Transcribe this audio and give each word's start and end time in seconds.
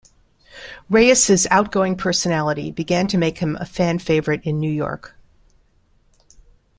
Reyes' 0.89 1.45
outgoing 1.51 1.95
personality 1.95 2.71
began 2.71 3.05
to 3.09 3.19
make 3.19 3.37
him 3.37 3.55
a 3.57 3.67
fan 3.67 3.99
favorite 3.99 4.41
in 4.43 4.59
New 4.59 4.71
York. 4.71 5.13